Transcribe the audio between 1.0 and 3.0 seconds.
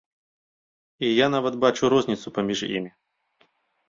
І я нават бачу розніцу паміж імі.